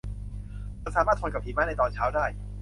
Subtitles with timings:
[0.81, 2.25] ฉันสามารถทนกับหิมะในตอนเช้าได้